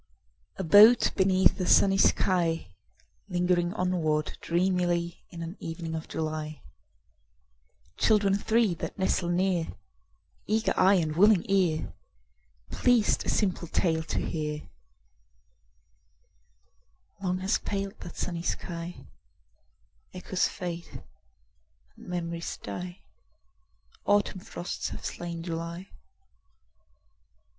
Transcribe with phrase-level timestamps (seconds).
[0.57, 2.73] A boat beneath a sunny sky,
[3.29, 6.63] Lingering onward dreamily In an evening of July—
[7.97, 9.67] Children three that nestle near,
[10.47, 11.93] Eager eye and willing ear,
[12.71, 14.67] Pleased a simple tale to hear—
[17.21, 19.05] Long has paled that sunny sky:
[20.15, 21.03] Echoes fade
[21.95, 23.01] and memories die.
[24.07, 25.91] Autumn frosts have slain July.